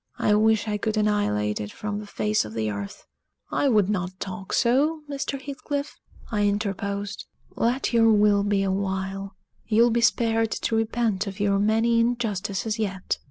[0.17, 3.05] I wish I could annihilate it from the face of the earth."
[3.51, 5.39] "I would not talk so, Mr.
[5.39, 5.95] Heathcliff,"
[6.31, 7.25] I interposed.
[7.55, 9.35] "Let your will be a while
[9.67, 13.19] you'll be spared to repent of your many injustices yet!